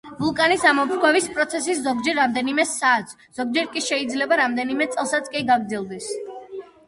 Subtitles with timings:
[0.19, 6.09] ვულკანის ამოფრქვევის პროცესი ზოგჯერ რამდენიმე საათს, ზოგჯერ კი შეიძლება რამდენიმე წელსაც კი გაგრძელდეს.